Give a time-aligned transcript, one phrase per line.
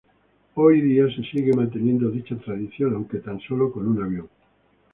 [0.55, 4.27] Hoy día se sigue manteniendo dicha tradición, aunque tan sólo con un avión.